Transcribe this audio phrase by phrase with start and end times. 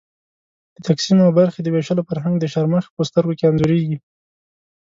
[0.75, 3.97] د تقسیم او برخې د وېشلو فرهنګ د شرمښ په سترګو کې انځورېږي.